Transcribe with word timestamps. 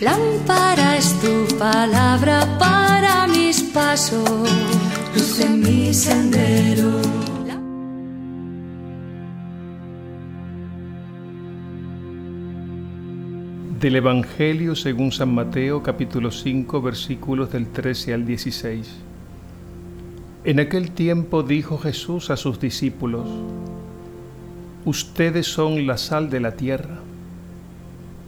Lámpara 0.00 0.96
es 0.96 1.12
tu 1.20 1.58
palabra 1.58 2.56
para 2.56 3.26
mis 3.26 3.64
pasos, 3.64 4.48
luz 5.12 5.40
en 5.40 5.58
mi 5.58 5.92
sendero. 5.92 7.00
Del 13.80 13.96
Evangelio 13.96 14.76
según 14.76 15.10
San 15.10 15.34
Mateo 15.34 15.82
capítulo 15.82 16.30
5 16.30 16.80
versículos 16.80 17.50
del 17.50 17.66
13 17.66 18.14
al 18.14 18.24
16. 18.24 18.88
En 20.44 20.60
aquel 20.60 20.92
tiempo 20.92 21.42
dijo 21.42 21.76
Jesús 21.76 22.30
a 22.30 22.36
sus 22.36 22.60
discípulos, 22.60 23.26
Ustedes 24.84 25.48
son 25.48 25.88
la 25.88 25.98
sal 25.98 26.30
de 26.30 26.38
la 26.38 26.52
tierra, 26.52 27.00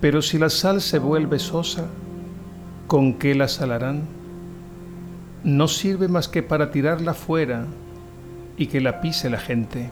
pero 0.01 0.23
si 0.23 0.39
la 0.39 0.49
sal 0.49 0.81
se 0.81 0.99
vuelve 0.99 1.39
sosa, 1.39 1.87
¿con 2.87 3.15
qué 3.15 3.35
la 3.35 3.49
salarán? 3.49 4.03
No 5.45 5.69
sirve 5.69 6.09
más 6.09 6.29
que 6.29 6.43
para 6.43 6.71
tirarla 6.71 7.15
fuera 7.15 7.67
y 8.57 8.67
que 8.67 8.81
la 8.81 9.01
pise 9.01 9.29
la 9.29 9.39
gente. 9.39 9.91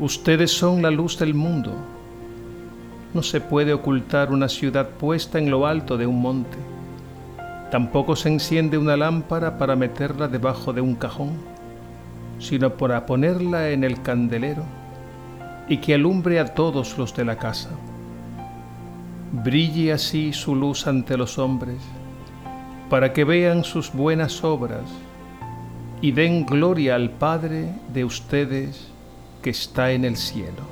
Ustedes 0.00 0.50
son 0.50 0.82
la 0.82 0.90
luz 0.90 1.18
del 1.18 1.34
mundo. 1.34 1.72
No 3.14 3.22
se 3.22 3.40
puede 3.40 3.72
ocultar 3.72 4.32
una 4.32 4.48
ciudad 4.48 4.88
puesta 4.88 5.38
en 5.38 5.50
lo 5.50 5.66
alto 5.66 5.96
de 5.96 6.06
un 6.06 6.20
monte. 6.20 6.56
Tampoco 7.70 8.16
se 8.16 8.28
enciende 8.28 8.76
una 8.76 8.96
lámpara 8.96 9.58
para 9.58 9.76
meterla 9.76 10.28
debajo 10.28 10.72
de 10.72 10.80
un 10.80 10.94
cajón, 10.94 11.30
sino 12.38 12.70
para 12.74 13.06
ponerla 13.06 13.70
en 13.70 13.84
el 13.84 14.02
candelero 14.02 14.64
y 15.68 15.78
que 15.78 15.94
alumbre 15.94 16.38
a 16.38 16.54
todos 16.54 16.98
los 16.98 17.14
de 17.14 17.24
la 17.24 17.36
casa. 17.36 17.70
Brille 19.32 19.94
así 19.94 20.34
su 20.34 20.54
luz 20.54 20.86
ante 20.86 21.16
los 21.16 21.38
hombres, 21.38 21.78
para 22.90 23.14
que 23.14 23.24
vean 23.24 23.64
sus 23.64 23.90
buenas 23.90 24.44
obras 24.44 24.84
y 26.02 26.12
den 26.12 26.44
gloria 26.44 26.96
al 26.96 27.08
Padre 27.08 27.72
de 27.94 28.04
ustedes 28.04 28.88
que 29.40 29.48
está 29.48 29.92
en 29.92 30.04
el 30.04 30.18
cielo. 30.18 30.62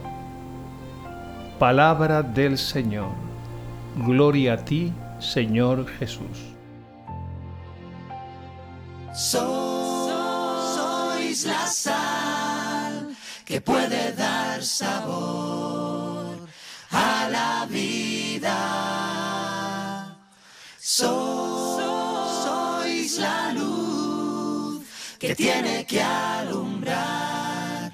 Palabra 1.58 2.22
del 2.22 2.58
Señor. 2.58 3.12
Gloria 4.06 4.52
a 4.54 4.58
ti, 4.58 4.92
Señor 5.18 5.86
Jesús. 5.98 6.54
Sois 9.14 10.26
la 11.46 11.66
sal 11.66 13.16
que 13.46 13.60
puede 13.62 14.12
dar 14.12 14.62
sabor 14.62 15.99
la 17.30 17.66
vida. 17.66 18.58
Sois 20.78 22.30
la 23.18 23.52
luz 23.52 24.82
que 25.18 25.34
tiene 25.34 25.84
que 25.86 26.02
alumbrar, 26.02 27.92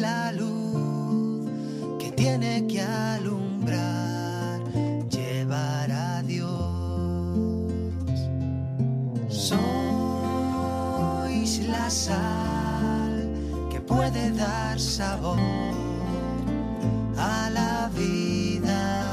la 0.00 0.32
luz 0.32 1.50
que 1.98 2.10
tiene 2.12 2.66
que 2.66 2.80
alumbrar, 2.80 4.60
llevar 5.10 5.92
a 5.92 6.22
Dios. 6.22 6.48
Sois 9.28 9.60
la 11.68 11.90
sal 11.90 13.34
que 13.70 13.80
puede 13.80 14.30
dar 14.32 14.80
sabor 14.80 15.38
a 17.16 17.50
la 17.50 17.90
vida. 17.94 19.06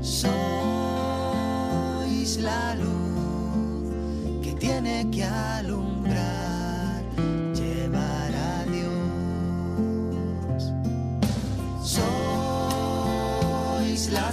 Sois 0.00 0.32
la 2.38 2.74
luz 2.76 4.42
que 4.42 4.52
tiene 4.52 5.10
que 5.10 5.24
alumbrar, 5.24 6.41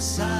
Sois 0.00 0.39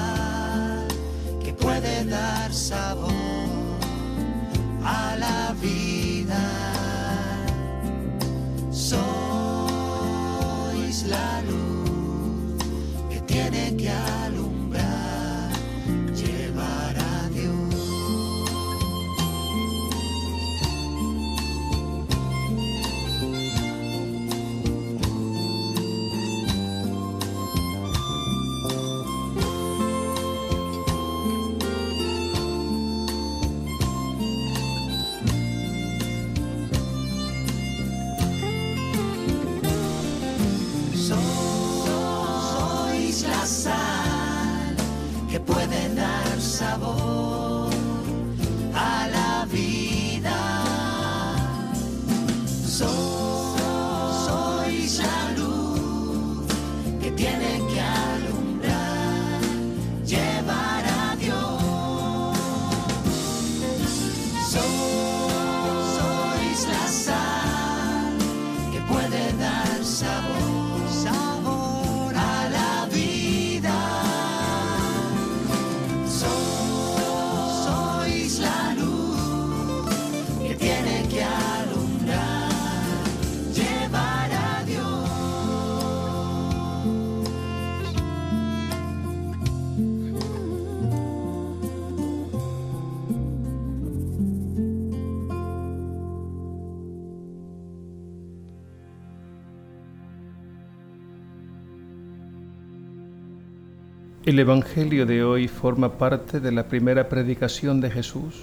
El 104.27 104.39
Evangelio 104.39 105.07
de 105.07 105.25
hoy 105.25 105.49
forma 105.49 105.93
parte 105.93 106.41
de 106.41 106.53
la 106.53 106.65
primera 106.65 107.09
predicación 107.09 107.81
de 107.81 107.91
Jesús, 107.91 108.43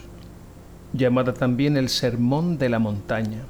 llamada 0.92 1.36
también 1.36 1.78
el 1.78 1.90
Sermón 1.90 2.58
de 2.58 2.68
la 2.68 2.80
Montaña, 2.80 3.44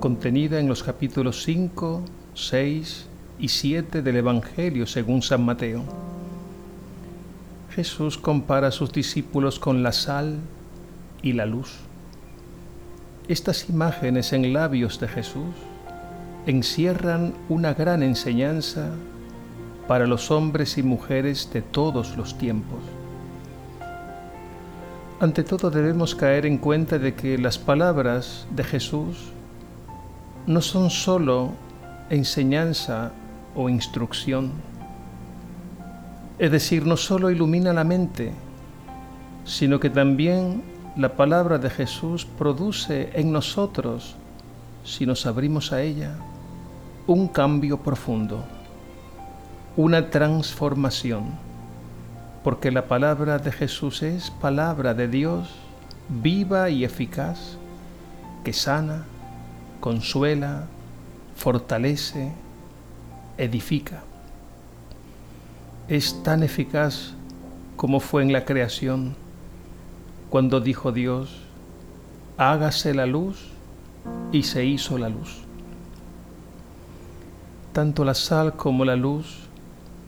contenida 0.00 0.58
en 0.58 0.66
los 0.66 0.82
capítulos 0.82 1.44
5, 1.44 2.02
6 2.34 3.06
y 3.38 3.48
7 3.48 4.02
del 4.02 4.16
Evangelio 4.16 4.84
según 4.84 5.22
San 5.22 5.44
Mateo. 5.44 5.84
Jesús 7.70 8.18
compara 8.18 8.66
a 8.66 8.72
sus 8.72 8.90
discípulos 8.90 9.60
con 9.60 9.84
la 9.84 9.92
sal 9.92 10.40
y 11.22 11.34
la 11.34 11.46
luz. 11.46 11.76
Estas 13.28 13.70
imágenes 13.70 14.32
en 14.32 14.52
labios 14.52 14.98
de 14.98 15.06
Jesús 15.06 15.54
encierran 16.46 17.34
una 17.48 17.74
gran 17.74 18.02
enseñanza 18.02 18.90
para 19.86 20.06
los 20.06 20.30
hombres 20.30 20.78
y 20.78 20.82
mujeres 20.82 21.50
de 21.52 21.62
todos 21.62 22.16
los 22.16 22.38
tiempos. 22.38 22.80
Ante 25.20 25.44
todo 25.44 25.70
debemos 25.70 26.14
caer 26.14 26.46
en 26.46 26.58
cuenta 26.58 26.98
de 26.98 27.14
que 27.14 27.38
las 27.38 27.58
palabras 27.58 28.46
de 28.50 28.64
Jesús 28.64 29.30
no 30.46 30.60
son 30.60 30.90
sólo 30.90 31.52
enseñanza 32.10 33.12
o 33.54 33.68
instrucción, 33.68 34.50
es 36.38 36.50
decir, 36.50 36.84
no 36.84 36.96
sólo 36.96 37.30
ilumina 37.30 37.72
la 37.72 37.84
mente, 37.84 38.32
sino 39.44 39.78
que 39.78 39.90
también 39.90 40.62
la 40.96 41.16
palabra 41.16 41.58
de 41.58 41.70
Jesús 41.70 42.24
produce 42.24 43.10
en 43.14 43.30
nosotros, 43.30 44.16
si 44.84 45.06
nos 45.06 45.24
abrimos 45.24 45.72
a 45.72 45.82
ella, 45.82 46.16
un 47.06 47.28
cambio 47.28 47.78
profundo, 47.78 48.44
una 49.76 50.10
transformación, 50.10 51.30
porque 52.44 52.70
la 52.70 52.88
palabra 52.88 53.38
de 53.38 53.52
Jesús 53.52 54.02
es 54.02 54.30
palabra 54.30 54.94
de 54.94 55.08
Dios 55.08 55.48
viva 56.08 56.68
y 56.70 56.84
eficaz, 56.84 57.56
que 58.44 58.52
sana, 58.52 59.04
consuela, 59.80 60.64
fortalece, 61.36 62.32
edifica. 63.38 64.02
Es 65.88 66.22
tan 66.22 66.42
eficaz 66.42 67.14
como 67.76 68.00
fue 68.00 68.22
en 68.22 68.32
la 68.32 68.44
creación, 68.44 69.14
cuando 70.30 70.60
dijo 70.60 70.92
Dios, 70.92 71.42
hágase 72.36 72.94
la 72.94 73.06
luz 73.06 73.48
y 74.32 74.42
se 74.42 74.64
hizo 74.64 74.98
la 74.98 75.08
luz 75.08 75.42
tanto 77.72 78.04
la 78.04 78.14
sal 78.14 78.54
como 78.54 78.84
la 78.84 78.96
luz 78.96 79.48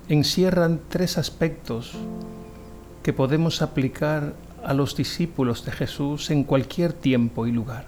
encierran 0.09 0.81
tres 0.89 1.19
aspectos 1.19 1.93
que 3.03 3.13
podemos 3.13 3.63
aplicar 3.63 4.35
a 4.65 4.75
los 4.75 4.97
discípulos 4.97 5.65
de 5.65 5.73
Jesús 5.73 6.31
en 6.31 6.45
cualquier 6.45 6.93
tiempo 6.93 7.47
y 7.47 7.53
lugar. 7.53 7.87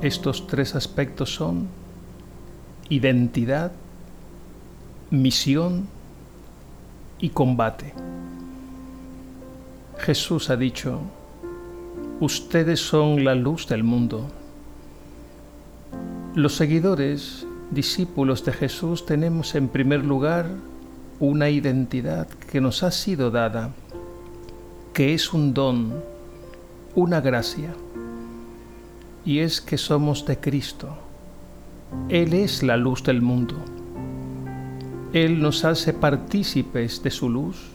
Estos 0.00 0.46
tres 0.46 0.74
aspectos 0.74 1.34
son 1.34 1.68
identidad, 2.88 3.72
misión 5.10 5.86
y 7.18 7.28
combate. 7.30 7.92
Jesús 9.98 10.50
ha 10.50 10.56
dicho, 10.56 11.00
ustedes 12.20 12.80
son 12.80 13.24
la 13.24 13.34
luz 13.34 13.68
del 13.68 13.84
mundo. 13.84 14.28
Los 16.34 16.54
seguidores 16.54 17.46
discípulos 17.72 18.44
de 18.44 18.52
Jesús 18.52 19.06
tenemos 19.06 19.54
en 19.54 19.68
primer 19.68 20.04
lugar 20.04 20.46
una 21.20 21.48
identidad 21.48 22.28
que 22.28 22.60
nos 22.60 22.82
ha 22.82 22.90
sido 22.90 23.30
dada, 23.30 23.70
que 24.92 25.14
es 25.14 25.32
un 25.32 25.54
don, 25.54 26.02
una 26.94 27.20
gracia, 27.20 27.72
y 29.24 29.38
es 29.38 29.60
que 29.60 29.78
somos 29.78 30.26
de 30.26 30.38
Cristo. 30.38 30.88
Él 32.08 32.34
es 32.34 32.62
la 32.62 32.76
luz 32.76 33.02
del 33.02 33.22
mundo. 33.22 33.56
Él 35.12 35.40
nos 35.40 35.64
hace 35.64 35.92
partícipes 35.92 37.02
de 37.02 37.10
su 37.10 37.28
luz. 37.28 37.70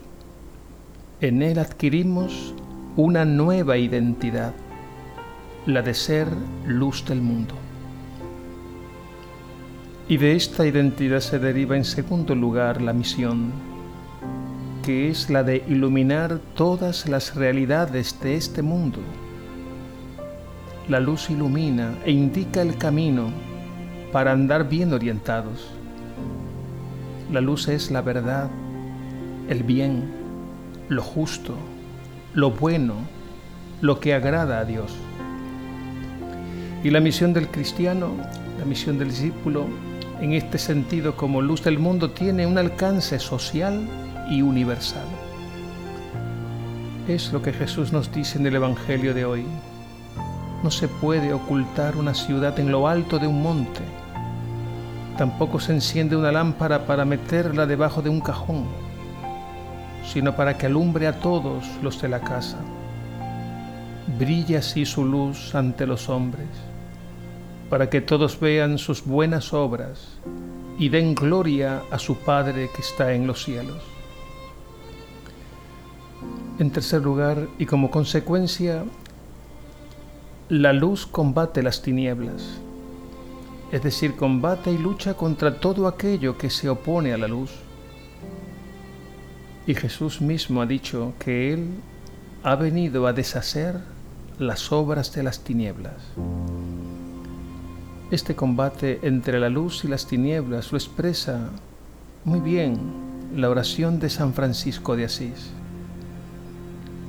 En 1.22 1.42
Él 1.42 1.60
adquirimos 1.60 2.54
una 2.96 3.26
nueva 3.26 3.78
identidad, 3.78 4.54
la 5.66 5.82
de 5.82 5.94
ser 5.94 6.28
luz 6.66 7.06
del 7.06 7.22
mundo. 7.22 7.56
Y 10.10 10.16
de 10.16 10.38
esta 10.38 10.66
identidad 10.66 11.20
se 11.20 11.38
deriva 11.38 11.76
en 11.76 11.84
segundo 11.84 12.34
lugar 12.34 12.82
la 12.82 12.94
misión, 12.94 13.52
que 14.82 15.10
es 15.10 15.30
la 15.30 15.44
de 15.44 15.66
iluminar 15.68 16.40
todas 16.56 17.10
las 17.10 17.36
realidades 17.36 18.18
de 18.22 18.36
este 18.36 18.62
mundo. 18.62 19.00
La 20.88 21.02
luz 21.02 21.30
ilumina 21.30 21.94
e 22.06 22.12
indica 22.12 22.62
el 22.62 22.78
camino 22.78 23.34
para 24.14 24.32
andar 24.32 24.70
bien 24.70 24.94
orientados. 24.94 25.72
La 27.30 27.42
luz 27.42 27.68
es 27.68 27.92
la 27.92 28.02
verdad, 28.02 28.50
el 29.50 29.64
bien, 29.64 30.10
lo 30.88 31.02
justo, 31.02 31.54
lo 32.34 32.52
bueno, 32.52 32.94
lo 33.82 34.00
que 34.00 34.14
agrada 34.14 34.60
a 34.60 34.64
Dios. 34.64 34.96
Y 36.82 36.92
la 36.92 37.02
misión 37.02 37.34
del 37.34 37.50
cristiano, 37.50 38.12
la 38.58 38.64
misión 38.64 38.98
del 38.98 39.10
discípulo, 39.10 39.68
en 40.22 40.34
este 40.34 40.58
sentido 40.58 41.16
como 41.16 41.42
luz 41.42 41.64
del 41.64 41.78
mundo 41.78 42.12
tiene 42.12 42.48
un 42.48 42.58
alcance 42.58 43.20
social 43.20 43.88
y 44.30 44.42
universal. 44.42 45.06
Es 47.08 47.32
lo 47.32 47.42
que 47.42 47.54
Jesús 47.54 47.94
nos 47.94 48.12
dice 48.12 48.40
en 48.40 48.48
el 48.48 48.56
Evangelio 48.56 49.14
de 49.14 49.26
hoy. 49.26 49.46
No 50.64 50.72
se 50.72 50.88
puede 50.88 51.34
ocultar 51.34 51.96
una 51.96 52.14
ciudad 52.14 52.60
en 52.60 52.72
lo 52.72 52.88
alto 52.88 53.20
de 53.20 53.28
un 53.28 53.42
monte. 53.44 53.82
Tampoco 55.18 55.60
se 55.60 55.74
enciende 55.74 56.16
una 56.16 56.32
lámpara 56.32 56.86
para 56.86 57.06
meterla 57.06 57.66
debajo 57.66 58.02
de 58.02 58.10
un 58.10 58.20
cajón, 58.20 58.66
sino 60.04 60.36
para 60.36 60.58
que 60.58 60.66
alumbre 60.66 61.08
a 61.08 61.20
todos 61.20 61.64
los 61.82 62.02
de 62.02 62.10
la 62.10 62.20
casa. 62.20 62.58
Brilla 64.18 64.60
así 64.60 64.86
su 64.86 65.06
luz 65.06 65.54
ante 65.54 65.86
los 65.86 66.10
hombres 66.10 66.48
para 67.70 67.90
que 67.90 68.02
todos 68.02 68.40
vean 68.40 68.78
sus 68.78 69.04
buenas 69.04 69.54
obras 69.54 70.20
y 70.80 70.90
den 70.90 71.16
gloria 71.16 71.82
a 71.92 72.00
su 72.00 72.18
Padre 72.18 72.70
que 72.74 72.82
está 72.82 73.14
en 73.14 73.28
los 73.28 73.44
cielos. 73.44 73.82
En 76.60 76.72
tercer 76.72 77.02
lugar, 77.02 77.48
y 77.60 77.66
como 77.66 77.92
consecuencia, 77.92 78.84
la 80.50 80.74
luz 80.74 81.06
combate 81.06 81.62
las 81.62 81.82
tinieblas, 81.82 82.60
es 83.72 83.84
decir, 83.84 84.16
combate 84.16 84.72
y 84.72 84.78
lucha 84.78 85.14
contra 85.16 85.60
todo 85.60 85.88
aquello 85.88 86.38
que 86.38 86.50
se 86.50 86.70
opone 86.70 87.14
a 87.14 87.18
la 87.18 87.28
luz. 87.28 87.52
Y 89.68 89.76
Jesús 89.76 90.22
mismo 90.22 90.62
ha 90.62 90.66
dicho 90.66 91.14
que 91.20 91.54
Él 91.54 91.68
ha 92.44 92.56
venido 92.56 93.08
a 93.08 93.14
deshacer 93.14 93.82
las 94.40 94.72
obras 94.72 95.14
de 95.14 95.24
las 95.24 95.44
tinieblas. 95.44 95.96
Este 98.10 98.36
combate 98.36 99.00
entre 99.02 99.38
la 99.38 99.50
luz 99.50 99.84
y 99.84 99.90
las 99.90 100.08
tinieblas 100.08 100.72
lo 100.72 100.78
expresa 100.78 101.50
muy 102.24 102.40
bien 102.40 102.78
la 103.36 103.50
oración 103.50 104.00
de 104.00 104.10
San 104.10 104.34
Francisco 104.34 104.96
de 104.96 105.04
Asís. 105.04 105.52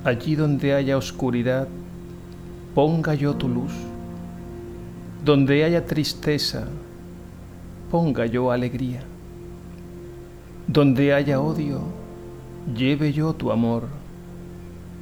Allí 0.03 0.35
donde 0.35 0.75
haya 0.75 0.97
oscuridad, 0.97 1.69
ponga 2.75 3.15
yo 3.15 3.37
tu 3.37 3.49
luz. 3.49 3.71
Donde 5.25 5.63
haya 5.63 5.87
tristeza, 5.87 6.67
ponga 7.93 8.27
yo 8.27 8.51
alegría. 8.51 9.05
Donde 10.67 11.15
haya 11.15 11.41
odio, 11.41 11.81
lleve 12.77 13.13
yo 13.13 13.35
tu 13.35 13.53
amor. 13.53 13.85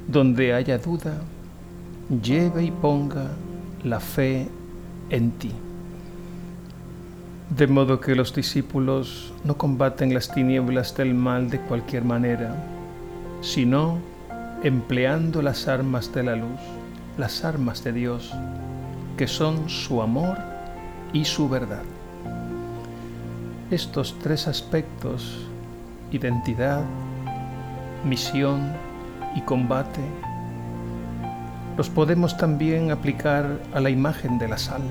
Donde 0.07 0.53
haya 0.53 0.77
duda, 0.77 1.21
lleve 2.21 2.65
y 2.65 2.71
ponga 2.71 3.31
la 3.83 3.99
fe 3.99 4.47
en 5.09 5.31
ti 5.31 5.51
de 7.49 7.65
modo 7.65 8.01
que 8.01 8.13
los 8.13 8.33
discípulos 8.35 9.33
no 9.45 9.57
combaten 9.57 10.13
las 10.13 10.29
tinieblas 10.31 10.95
del 10.95 11.13
mal 11.13 11.49
de 11.49 11.61
cualquier 11.61 12.03
manera, 12.03 12.55
sino 13.41 13.99
empleando 14.63 15.41
las 15.41 15.67
armas 15.67 16.13
de 16.13 16.23
la 16.23 16.35
luz, 16.35 16.59
las 17.17 17.45
armas 17.45 17.83
de 17.85 17.93
Dios, 17.93 18.33
que 19.15 19.27
son 19.27 19.69
su 19.69 20.01
amor 20.01 20.37
y 21.13 21.23
su 21.23 21.47
verdad. 21.47 21.83
Estos 23.71 24.17
tres 24.21 24.47
aspectos, 24.47 25.47
identidad, 26.11 26.83
misión 28.03 28.73
y 29.35 29.41
combate, 29.41 30.01
los 31.77 31.89
podemos 31.89 32.37
también 32.37 32.91
aplicar 32.91 33.59
a 33.73 33.79
la 33.79 33.89
imagen 33.89 34.37
de 34.37 34.47
la 34.49 34.57
sal. 34.57 34.81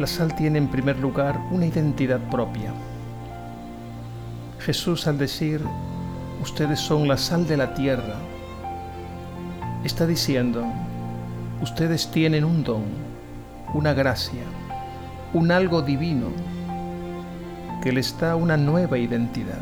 La 0.00 0.06
sal 0.06 0.34
tiene 0.34 0.56
en 0.56 0.68
primer 0.68 0.98
lugar 0.98 1.38
una 1.50 1.66
identidad 1.66 2.20
propia. 2.30 2.72
Jesús 4.58 5.06
al 5.06 5.18
decir, 5.18 5.60
ustedes 6.40 6.80
son 6.80 7.06
la 7.06 7.18
sal 7.18 7.46
de 7.46 7.58
la 7.58 7.74
tierra, 7.74 8.14
está 9.84 10.06
diciendo, 10.06 10.64
ustedes 11.60 12.10
tienen 12.10 12.46
un 12.46 12.64
don, 12.64 12.84
una 13.74 13.92
gracia, 13.92 14.42
un 15.34 15.52
algo 15.52 15.82
divino 15.82 16.28
que 17.82 17.92
les 17.92 18.18
da 18.18 18.36
una 18.36 18.56
nueva 18.56 18.96
identidad. 18.96 19.60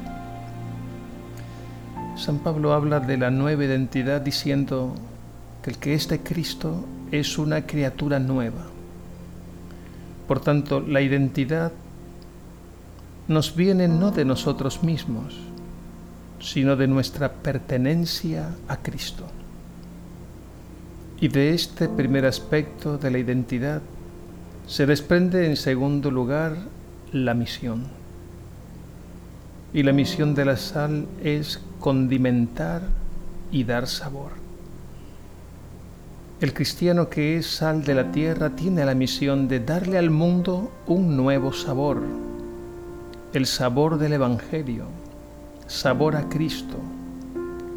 San 2.14 2.38
Pablo 2.38 2.74
habla 2.74 3.00
de 3.00 3.16
la 3.16 3.32
nueva 3.32 3.64
identidad 3.64 4.20
diciendo 4.20 4.94
que 5.64 5.70
el 5.70 5.78
que 5.78 5.94
es 5.94 6.06
de 6.06 6.20
Cristo 6.20 6.84
es 7.10 7.38
una 7.38 7.66
criatura 7.66 8.20
nueva. 8.20 8.77
Por 10.28 10.40
tanto, 10.40 10.80
la 10.80 11.00
identidad 11.00 11.72
nos 13.28 13.56
viene 13.56 13.88
no 13.88 14.10
de 14.10 14.26
nosotros 14.26 14.82
mismos, 14.82 15.34
sino 16.38 16.76
de 16.76 16.86
nuestra 16.86 17.32
pertenencia 17.32 18.54
a 18.68 18.76
Cristo. 18.76 19.24
Y 21.20 21.28
de 21.28 21.54
este 21.54 21.88
primer 21.88 22.26
aspecto 22.26 22.98
de 22.98 23.10
la 23.10 23.18
identidad 23.18 23.80
se 24.66 24.84
desprende 24.84 25.46
en 25.46 25.56
segundo 25.56 26.10
lugar 26.10 26.56
la 27.12 27.32
misión. 27.32 27.84
Y 29.72 29.82
la 29.82 29.92
misión 29.92 30.34
de 30.34 30.44
la 30.44 30.58
sal 30.58 31.06
es 31.24 31.60
condimentar 31.80 32.82
y 33.50 33.64
dar 33.64 33.86
sabor. 33.86 34.47
El 36.40 36.54
cristiano 36.54 37.08
que 37.08 37.36
es 37.36 37.48
sal 37.48 37.82
de 37.82 37.94
la 37.94 38.12
tierra 38.12 38.50
tiene 38.50 38.84
la 38.84 38.94
misión 38.94 39.48
de 39.48 39.58
darle 39.58 39.98
al 39.98 40.10
mundo 40.10 40.70
un 40.86 41.16
nuevo 41.16 41.52
sabor, 41.52 42.00
el 43.32 43.44
sabor 43.44 43.98
del 43.98 44.12
Evangelio, 44.12 44.84
sabor 45.66 46.14
a 46.14 46.28
Cristo, 46.28 46.76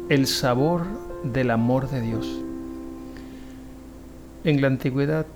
el 0.08 0.28
sabor 0.28 0.84
del 1.24 1.50
amor 1.50 1.90
de 1.90 2.02
Dios. 2.02 2.40
En 4.44 4.60
la 4.60 4.68
antigüedad 4.68 5.26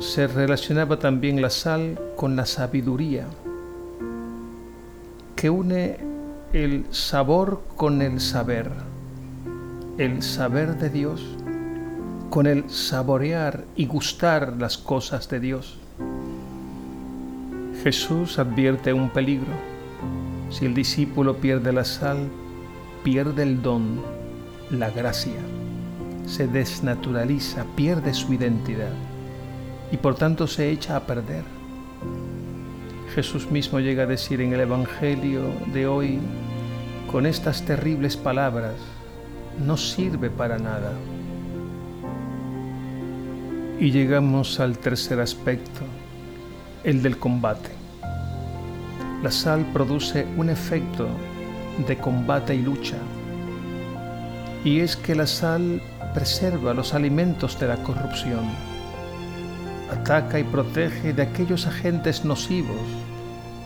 se 0.00 0.26
relacionaba 0.26 0.98
también 0.98 1.40
la 1.40 1.50
sal 1.50 2.00
con 2.16 2.34
la 2.34 2.46
sabiduría, 2.46 3.26
que 5.36 5.50
une 5.50 5.98
el 6.52 6.84
sabor 6.90 7.62
con 7.76 8.02
el 8.02 8.20
saber, 8.20 8.72
el 9.98 10.24
saber 10.24 10.76
de 10.78 10.90
Dios 10.90 11.36
con 12.30 12.46
el 12.46 12.70
saborear 12.70 13.64
y 13.76 13.86
gustar 13.86 14.54
las 14.58 14.78
cosas 14.78 15.28
de 15.28 15.40
Dios. 15.40 15.78
Jesús 17.82 18.38
advierte 18.38 18.92
un 18.92 19.10
peligro. 19.10 19.52
Si 20.50 20.64
el 20.64 20.74
discípulo 20.74 21.36
pierde 21.36 21.72
la 21.72 21.84
sal, 21.84 22.28
pierde 23.04 23.42
el 23.42 23.62
don, 23.62 24.00
la 24.70 24.90
gracia 24.90 25.40
se 26.30 26.46
desnaturaliza, 26.46 27.64
pierde 27.74 28.14
su 28.14 28.32
identidad 28.32 28.92
y 29.90 29.96
por 29.96 30.14
tanto 30.14 30.46
se 30.46 30.70
echa 30.70 30.96
a 30.96 31.00
perder. 31.00 31.42
Jesús 33.14 33.50
mismo 33.50 33.80
llega 33.80 34.04
a 34.04 34.06
decir 34.06 34.40
en 34.40 34.52
el 34.52 34.60
Evangelio 34.60 35.42
de 35.72 35.88
hoy, 35.88 36.20
con 37.10 37.26
estas 37.26 37.62
terribles 37.64 38.16
palabras, 38.16 38.76
no 39.58 39.76
sirve 39.76 40.30
para 40.30 40.58
nada. 40.58 40.92
Y 43.80 43.92
llegamos 43.92 44.60
al 44.60 44.76
tercer 44.76 45.20
aspecto, 45.20 45.80
el 46.84 47.02
del 47.02 47.16
combate. 47.16 47.70
La 49.22 49.30
sal 49.30 49.64
produce 49.72 50.26
un 50.36 50.50
efecto 50.50 51.08
de 51.88 51.96
combate 51.96 52.54
y 52.54 52.60
lucha, 52.60 52.98
y 54.64 54.80
es 54.80 54.96
que 54.96 55.14
la 55.14 55.26
sal 55.26 55.80
preserva 56.12 56.74
los 56.74 56.92
alimentos 56.92 57.58
de 57.58 57.68
la 57.68 57.76
corrupción, 57.78 58.44
ataca 59.90 60.38
y 60.38 60.44
protege 60.44 61.14
de 61.14 61.22
aquellos 61.22 61.66
agentes 61.66 62.22
nocivos 62.22 62.82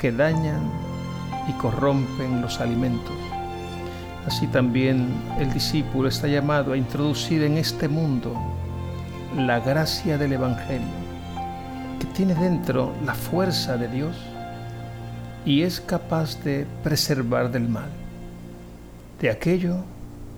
que 0.00 0.12
dañan 0.12 0.70
y 1.48 1.52
corrompen 1.54 2.40
los 2.40 2.60
alimentos. 2.60 3.16
Así 4.28 4.46
también 4.46 5.08
el 5.40 5.52
discípulo 5.52 6.08
está 6.08 6.28
llamado 6.28 6.72
a 6.72 6.76
introducir 6.76 7.42
en 7.42 7.58
este 7.58 7.88
mundo 7.88 8.53
la 9.36 9.58
gracia 9.60 10.16
del 10.16 10.34
Evangelio, 10.34 10.86
que 11.98 12.06
tiene 12.06 12.34
dentro 12.34 12.92
la 13.04 13.14
fuerza 13.14 13.76
de 13.76 13.88
Dios 13.88 14.16
y 15.44 15.62
es 15.62 15.80
capaz 15.80 16.42
de 16.44 16.66
preservar 16.82 17.50
del 17.50 17.68
mal, 17.68 17.90
de 19.20 19.30
aquello 19.30 19.76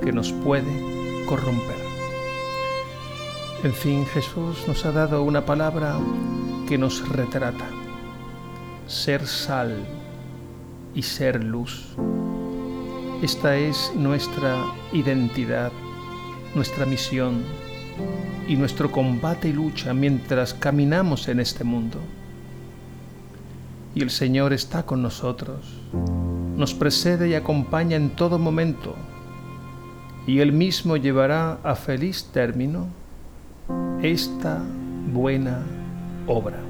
que 0.00 0.12
nos 0.12 0.32
puede 0.32 1.24
corromper. 1.26 1.76
En 3.64 3.72
fin, 3.72 4.06
Jesús 4.06 4.64
nos 4.66 4.84
ha 4.86 4.92
dado 4.92 5.22
una 5.22 5.44
palabra 5.44 5.96
que 6.68 6.78
nos 6.78 7.06
retrata. 7.08 7.66
Ser 8.86 9.26
sal 9.26 9.76
y 10.94 11.02
ser 11.02 11.42
luz. 11.42 11.96
Esta 13.22 13.56
es 13.56 13.92
nuestra 13.94 14.56
identidad, 14.92 15.72
nuestra 16.54 16.86
misión 16.86 17.44
y 18.48 18.56
nuestro 18.56 18.90
combate 18.90 19.48
y 19.48 19.52
lucha 19.52 19.94
mientras 19.94 20.54
caminamos 20.54 21.28
en 21.28 21.40
este 21.40 21.64
mundo. 21.64 21.98
Y 23.94 24.02
el 24.02 24.10
Señor 24.10 24.52
está 24.52 24.84
con 24.84 25.02
nosotros, 25.02 25.66
nos 26.56 26.74
precede 26.74 27.28
y 27.28 27.34
acompaña 27.34 27.96
en 27.96 28.10
todo 28.10 28.38
momento, 28.38 28.94
y 30.26 30.40
Él 30.40 30.52
mismo 30.52 30.96
llevará 30.96 31.58
a 31.62 31.74
feliz 31.74 32.28
término 32.32 32.88
esta 34.02 34.62
buena 35.12 35.62
obra. 36.26 36.65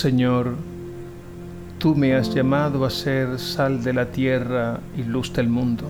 Señor, 0.00 0.54
tú 1.78 1.94
me 1.94 2.14
has 2.14 2.34
llamado 2.34 2.86
a 2.86 2.90
ser 2.90 3.38
sal 3.38 3.84
de 3.84 3.92
la 3.92 4.06
tierra 4.06 4.80
y 4.96 5.02
luz 5.02 5.30
del 5.34 5.50
mundo. 5.50 5.84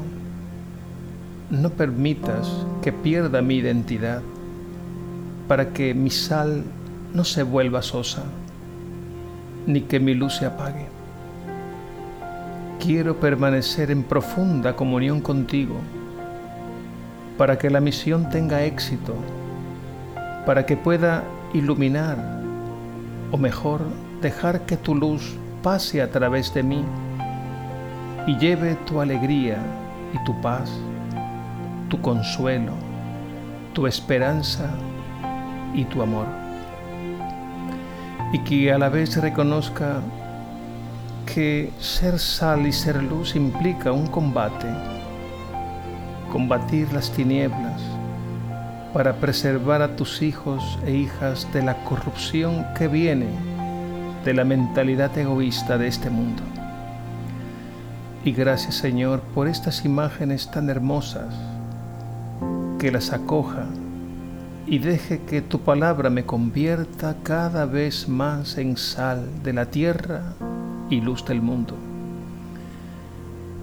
No 1.48 1.70
permitas 1.70 2.50
que 2.82 2.92
pierda 2.92 3.40
mi 3.40 3.58
identidad 3.58 4.20
para 5.46 5.72
que 5.72 5.94
mi 5.94 6.10
sal 6.10 6.64
no 7.14 7.22
se 7.22 7.44
vuelva 7.44 7.82
sosa 7.82 8.24
ni 9.68 9.82
que 9.82 10.00
mi 10.00 10.14
luz 10.14 10.38
se 10.38 10.46
apague. 10.46 10.88
Quiero 12.80 13.20
permanecer 13.20 13.92
en 13.92 14.02
profunda 14.02 14.74
comunión 14.74 15.20
contigo 15.20 15.76
para 17.38 17.56
que 17.56 17.70
la 17.70 17.80
misión 17.80 18.28
tenga 18.28 18.64
éxito, 18.64 19.14
para 20.46 20.66
que 20.66 20.76
pueda 20.76 21.22
iluminar, 21.54 22.40
o 23.32 23.36
mejor, 23.36 23.80
dejar 24.20 24.66
que 24.66 24.76
tu 24.76 24.94
luz 24.94 25.36
pase 25.62 26.02
a 26.02 26.10
través 26.10 26.52
de 26.52 26.62
mí 26.62 26.84
y 28.26 28.36
lleve 28.38 28.74
tu 28.86 29.00
alegría 29.00 29.58
y 30.12 30.24
tu 30.24 30.40
paz, 30.40 30.70
tu 31.88 32.00
consuelo, 32.00 32.72
tu 33.72 33.86
esperanza 33.86 34.70
y 35.74 35.84
tu 35.84 36.02
amor. 36.02 36.26
Y 38.32 38.38
que 38.40 38.72
a 38.72 38.78
la 38.78 38.88
vez 38.88 39.16
reconozca 39.16 40.00
que 41.26 41.72
ser 41.78 42.18
sal 42.18 42.66
y 42.66 42.72
ser 42.72 43.02
luz 43.02 43.36
implica 43.36 43.92
un 43.92 44.06
combate, 44.06 44.68
combatir 46.30 46.92
las 46.92 47.10
tinieblas 47.10 47.99
para 48.92 49.16
preservar 49.16 49.82
a 49.82 49.96
tus 49.96 50.22
hijos 50.22 50.78
e 50.84 50.92
hijas 50.92 51.46
de 51.52 51.62
la 51.62 51.84
corrupción 51.84 52.66
que 52.76 52.88
viene 52.88 53.28
de 54.24 54.34
la 54.34 54.44
mentalidad 54.44 55.16
egoísta 55.16 55.78
de 55.78 55.86
este 55.86 56.10
mundo. 56.10 56.42
Y 58.24 58.32
gracias 58.32 58.74
Señor 58.74 59.20
por 59.34 59.48
estas 59.48 59.84
imágenes 59.84 60.50
tan 60.50 60.68
hermosas, 60.68 61.34
que 62.78 62.90
las 62.90 63.12
acoja 63.12 63.66
y 64.66 64.78
deje 64.78 65.20
que 65.22 65.42
tu 65.42 65.60
palabra 65.60 66.10
me 66.10 66.24
convierta 66.24 67.16
cada 67.22 67.66
vez 67.66 68.08
más 68.08 68.56
en 68.56 68.76
sal 68.76 69.28
de 69.42 69.52
la 69.52 69.66
tierra 69.66 70.34
y 70.88 71.00
luz 71.00 71.24
del 71.24 71.42
mundo. 71.42 71.74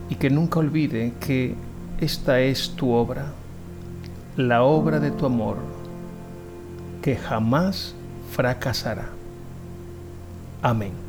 Y 0.09 0.15
que 0.15 0.29
nunca 0.29 0.59
olvide 0.59 1.13
que 1.19 1.55
esta 1.99 2.39
es 2.39 2.71
tu 2.75 2.91
obra, 2.91 3.33
la 4.37 4.61
obra 4.61 4.99
de 4.99 5.09
tu 5.09 5.25
amor, 5.25 5.57
que 7.01 7.15
jamás 7.15 7.95
fracasará. 8.31 9.09
Amén. 10.61 11.06